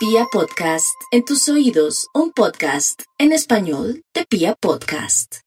[0.00, 5.40] Pia Podcast, en tus oídos, un podcast en español de Pia Podcast.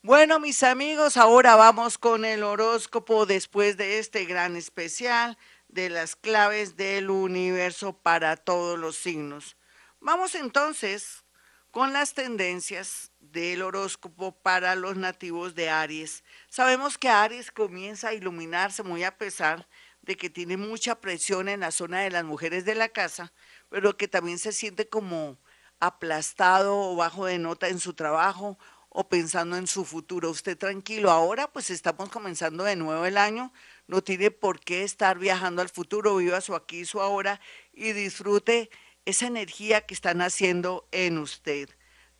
[0.00, 6.14] Bueno, mis amigos, ahora vamos con el horóscopo después de este gran especial de las
[6.14, 9.56] claves del universo para todos los signos.
[9.98, 11.24] Vamos entonces
[11.72, 16.22] con las tendencias del horóscopo para los nativos de Aries.
[16.48, 19.66] Sabemos que Aries comienza a iluminarse muy a pesar
[20.02, 23.32] de que tiene mucha presión en la zona de las mujeres de la casa,
[23.70, 25.38] pero que también se siente como
[25.78, 28.58] aplastado o bajo de nota en su trabajo
[28.90, 30.30] o pensando en su futuro.
[30.30, 33.52] Usted tranquilo, ahora pues estamos comenzando de nuevo el año,
[33.86, 37.40] no tiene por qué estar viajando al futuro, viva su aquí, su ahora
[37.72, 38.68] y disfrute
[39.06, 41.70] esa energía que están haciendo en usted.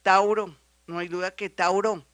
[0.02, 0.56] Tauro,
[0.87, 2.06] no hay duda que Tauro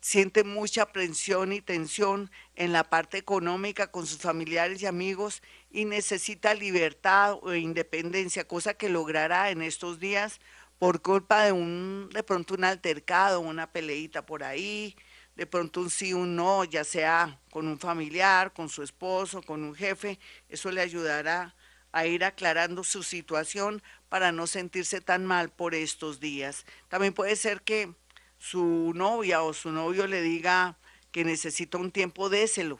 [0.00, 5.84] siente mucha presión y tensión en la parte económica con sus familiares y amigos y
[5.84, 10.40] necesita libertad o independencia, cosa que logrará en estos días
[10.78, 14.94] por culpa de un, de pronto un altercado, una peleita por ahí,
[15.34, 19.62] de pronto un sí, un no, ya sea con un familiar, con su esposo, con
[19.64, 21.54] un jefe, eso le ayudará
[21.92, 26.66] a ir aclarando su situación para no sentirse tan mal por estos días.
[26.88, 27.94] También puede ser que
[28.38, 30.78] su novia o su novio le diga
[31.10, 32.78] que necesita un tiempo, déselo.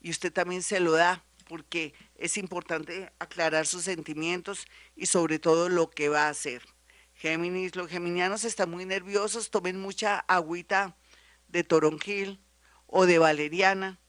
[0.00, 4.66] Y usted también se lo da, porque es importante aclarar sus sentimientos
[4.96, 6.62] y sobre todo lo que va a hacer.
[7.14, 10.96] Géminis, los geminianos están muy nerviosos, tomen mucha agüita
[11.48, 12.40] de toronjil
[12.86, 14.00] o de valeriana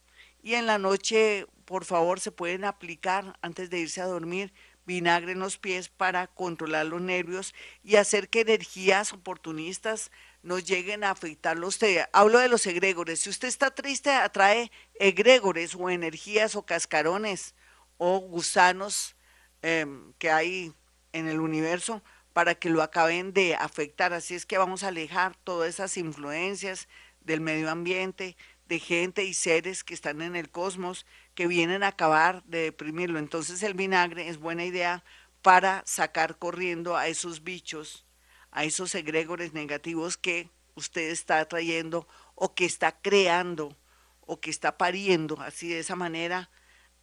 [0.45, 4.53] y en la noche, por favor, se pueden aplicar antes de irse a dormir
[4.85, 10.11] vinagre en los pies para controlar los nervios y hacer que energías oportunistas
[10.45, 12.05] nos lleguen a afectarlo usted.
[12.13, 13.19] Hablo de los egregores.
[13.21, 17.55] Si usted está triste, atrae egregores o energías o cascarones
[17.97, 19.15] o gusanos
[19.63, 20.71] em, que hay
[21.13, 24.13] en el universo para que lo acaben de afectar.
[24.13, 26.87] Así es que vamos a alejar todas esas influencias
[27.21, 31.87] del medio ambiente, de gente y seres que están en el cosmos que vienen a
[31.87, 33.17] acabar de deprimirlo.
[33.17, 35.03] Entonces el vinagre es buena idea
[35.41, 38.05] para sacar corriendo a esos bichos
[38.55, 43.75] a esos egregores negativos que usted está trayendo o que está creando
[44.21, 46.49] o que está pariendo así de esa manera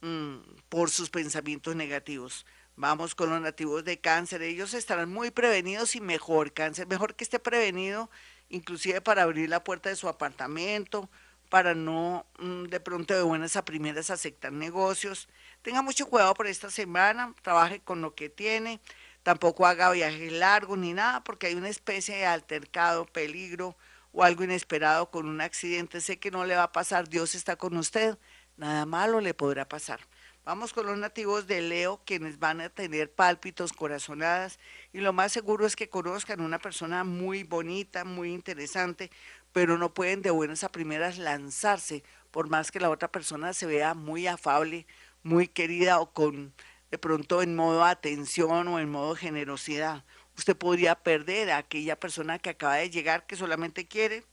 [0.00, 0.36] mm,
[0.70, 2.46] por sus pensamientos negativos.
[2.74, 7.24] Vamos con los nativos de cáncer, ellos estarán muy prevenidos y mejor cáncer, mejor que
[7.24, 8.10] esté prevenido
[8.48, 11.10] inclusive para abrir la puerta de su apartamento,
[11.50, 15.28] para no mm, de pronto de buenas a primeras aceptar negocios.
[15.60, 18.80] Tenga mucho cuidado por esta semana, trabaje con lo que tiene,
[19.22, 23.76] tampoco haga viajes largos ni nada, porque hay una especie de altercado, peligro
[24.12, 26.00] o algo inesperado con un accidente.
[26.00, 28.18] Sé que no le va a pasar, Dios está con usted,
[28.56, 30.00] nada malo le podrá pasar.
[30.44, 34.58] Vamos con los nativos de Leo, quienes van a tener pálpitos, corazonadas,
[34.92, 39.12] y lo más seguro es que conozcan una persona muy bonita, muy interesante,
[39.52, 42.02] pero no pueden de buenas a primeras lanzarse,
[42.32, 44.84] por más que la otra persona se vea muy afable,
[45.22, 46.52] muy querida o con
[46.92, 50.04] de pronto en modo atención o en modo generosidad.
[50.36, 54.24] Usted podría perder a aquella persona que acaba de llegar que solamente quiere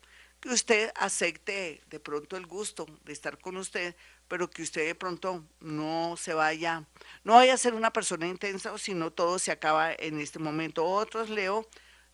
[0.42, 3.96] que usted acepte de pronto el gusto de estar con usted,
[4.28, 6.86] pero que usted de pronto no se vaya,
[7.24, 10.86] no vaya a ser una persona intensa, sino todo se acaba en este momento.
[10.86, 11.66] Otros, Leo,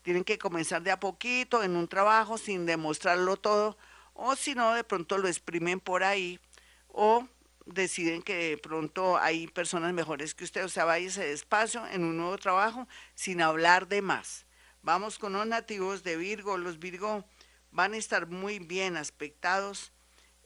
[0.04, 3.78] tienen que comenzar de a poquito en un trabajo sin demostrarlo todo,
[4.14, 6.40] o si no, de pronto lo exprimen por ahí,
[6.88, 7.28] o
[7.66, 12.18] deciden que de pronto hay personas mejores que usted, o sea, váyase despacio en un
[12.18, 14.46] nuevo trabajo sin hablar de más.
[14.82, 16.58] Vamos con los nativos de Virgo.
[16.58, 17.26] Los Virgo
[17.72, 19.92] van a estar muy bien aspectados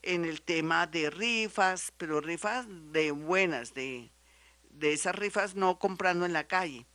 [0.02, 4.10] en el tema de rifas, pero rifas de buenas, de,
[4.70, 6.86] de esas rifas no comprando en la calle,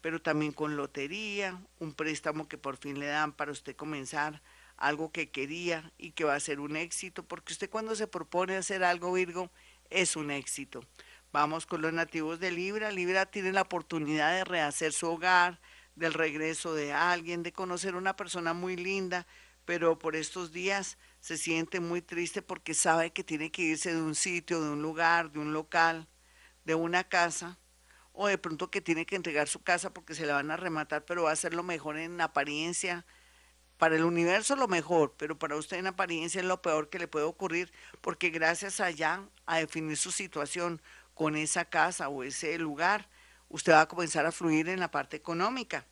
[0.00, 4.40] pero también con lotería, un préstamo que por fin le dan para usted comenzar
[4.76, 8.56] algo que quería y que va a ser un éxito, porque usted cuando se propone
[8.56, 9.50] hacer algo, Virgo,
[9.90, 10.84] es un éxito.
[11.32, 12.90] Vamos con los nativos de Libra.
[12.90, 15.60] Libra tiene la oportunidad de rehacer su hogar,
[15.96, 19.26] del regreso de alguien, de conocer una persona muy linda,
[19.64, 24.02] pero por estos días se siente muy triste porque sabe que tiene que irse de
[24.02, 26.06] un sitio, de un lugar, de un local,
[26.64, 27.58] de una casa,
[28.12, 31.04] o de pronto que tiene que entregar su casa porque se la van a rematar,
[31.04, 33.04] pero va a ser lo mejor en apariencia,
[33.78, 37.08] para el universo lo mejor, pero para usted en apariencia es lo peor que le
[37.08, 40.80] puede ocurrir, porque gracias allá a definir su situación
[41.14, 43.08] con esa casa o ese lugar,
[43.48, 45.86] usted va a comenzar a fluir en la parte económica.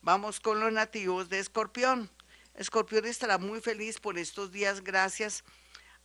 [0.00, 2.10] Vamos con los nativos de Escorpión.
[2.54, 5.44] Escorpión estará muy feliz por estos días gracias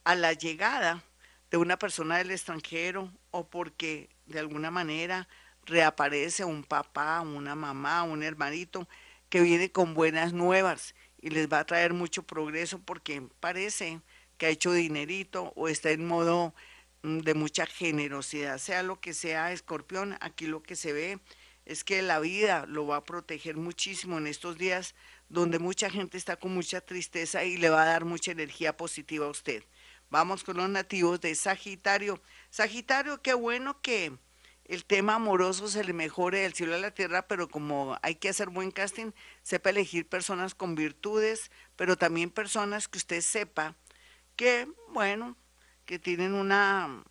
[0.03, 1.03] a la llegada
[1.49, 5.27] de una persona del extranjero o porque de alguna manera
[5.65, 8.87] reaparece un papá, una mamá, un hermanito
[9.29, 14.01] que viene con buenas nuevas y les va a traer mucho progreso porque parece
[14.37, 16.53] que ha hecho dinerito o está en modo
[17.03, 21.19] mm, de mucha generosidad, sea lo que sea, escorpión, aquí lo que se ve
[21.65, 24.95] es que la vida lo va a proteger muchísimo en estos días
[25.27, 29.25] donde mucha gente está con mucha tristeza y le va a dar mucha energía positiva
[29.25, 29.63] a usted.
[30.09, 32.21] Vamos con los nativos de Sagitario.
[32.49, 34.17] Sagitario, qué bueno que
[34.67, 38.29] el tema amoroso se le mejore del cielo a la tierra, pero como hay que
[38.29, 39.11] hacer buen casting,
[39.41, 43.75] sepa elegir personas con virtudes, pero también personas que usted sepa
[44.35, 45.37] que, bueno,
[45.85, 47.03] que tienen una,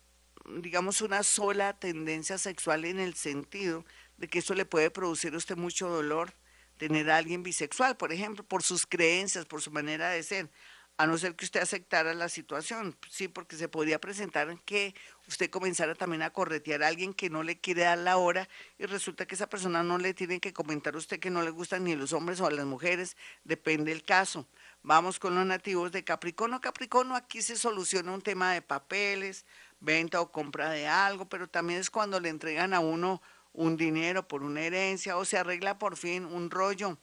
[0.61, 3.85] digamos, una sola tendencia sexual en el sentido
[4.17, 6.33] de que eso le puede producir a usted mucho dolor
[6.77, 10.49] tener a alguien bisexual, por ejemplo, por sus creencias, por su manera de ser,
[10.97, 14.95] a no ser que usted aceptara la situación, sí, porque se podría presentar que
[15.27, 18.49] usted comenzara también a corretear a alguien que no le quiere dar la hora
[18.79, 21.51] y resulta que esa persona no le tiene que comentar a usted que no le
[21.51, 24.47] gustan ni los hombres o a las mujeres, depende del caso.
[24.81, 26.61] Vamos con los nativos de Capricornio.
[26.61, 29.45] Capricornio, aquí se soluciona un tema de papeles,
[29.79, 33.21] venta o compra de algo, pero también es cuando le entregan a uno
[33.53, 36.97] un dinero por una herencia o se arregla por fin un rollo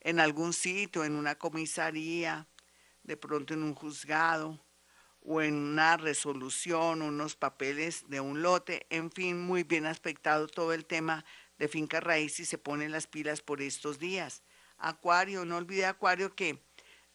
[0.00, 2.46] en algún sitio, en una comisaría,
[3.02, 4.64] de pronto en un juzgado
[5.20, 10.72] o en una resolución, unos papeles de un lote, en fin, muy bien aspectado todo
[10.72, 11.24] el tema
[11.58, 14.42] de finca raíz y se ponen las pilas por estos días.
[14.78, 16.60] Acuario, no olvide Acuario que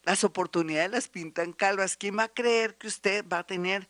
[0.03, 1.97] las oportunidades las pintan calvas.
[1.97, 3.89] ¿Quién va a creer que usted va a tener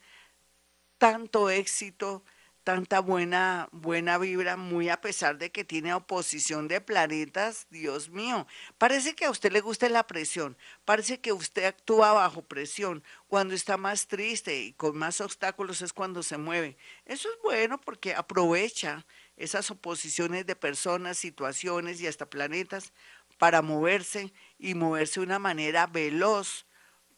[0.97, 2.23] tanto éxito?
[2.67, 8.45] Tanta buena, buena vibra, muy a pesar de que tiene oposición de planetas, Dios mío.
[8.77, 13.05] Parece que a usted le gusta la presión, parece que usted actúa bajo presión.
[13.29, 16.75] Cuando está más triste y con más obstáculos es cuando se mueve.
[17.05, 19.05] Eso es bueno porque aprovecha
[19.37, 22.91] esas oposiciones de personas, situaciones y hasta planetas
[23.37, 26.65] para moverse y moverse de una manera veloz,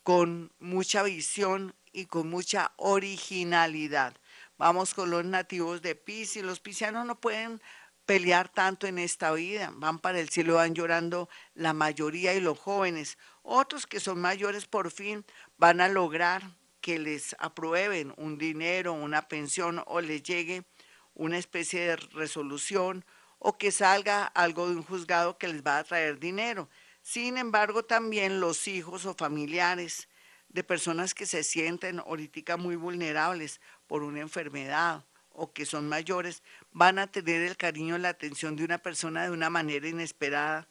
[0.03, 4.13] con mucha visión y con mucha originalidad.
[4.59, 6.43] Vamos con los nativos de Pisces.
[6.43, 7.61] Los piscianos no pueden
[8.05, 9.71] pelear tanto en esta vida.
[9.73, 13.17] Van para el cielo, van llorando la mayoría y los jóvenes.
[13.41, 15.25] Otros que son mayores por fin
[15.57, 16.43] van a lograr
[16.81, 20.65] que les aprueben un dinero, una pensión o les llegue
[21.13, 23.05] una especie de resolución
[23.37, 26.67] o que salga algo de un juzgado que les va a traer dinero.
[27.01, 30.09] Sin embargo, también los hijos o familiares
[30.49, 36.43] de personas que se sienten ahorita muy vulnerables por una enfermedad o que son mayores,
[36.71, 40.67] van a tener el cariño la atención de una persona de una manera inesperada,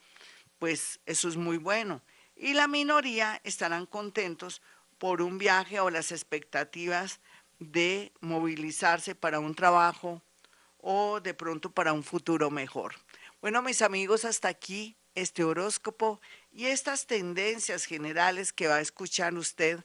[0.59, 2.03] pues eso es muy bueno.
[2.37, 4.61] Y la minoría estarán contentos
[4.99, 7.21] por un viaje o las expectativas
[7.59, 10.23] de movilizarse para un trabajo
[10.79, 12.95] o de pronto para un futuro mejor.
[13.41, 19.35] Bueno, mis amigos, hasta aquí este horóscopo y estas tendencias generales que va a escuchar
[19.35, 19.85] usted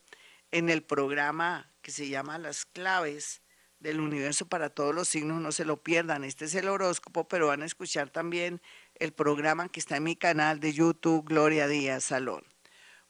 [0.52, 3.42] en el programa que se llama Las claves
[3.80, 6.24] del universo para todos los signos, no se lo pierdan.
[6.24, 8.62] Este es el horóscopo, pero van a escuchar también
[8.96, 12.44] el programa que está en mi canal de YouTube, Gloria Díaz Salón.